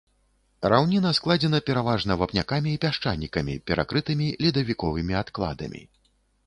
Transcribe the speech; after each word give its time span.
Раўніна 0.73 1.11
складзена 1.17 1.59
пераважна 1.67 2.17
вапнякамі 2.21 2.69
і 2.73 2.81
пясчанікамі, 2.87 3.59
перакрытымі 3.69 4.27
ледавіковымі 4.47 5.13
адкладамі. 5.23 5.81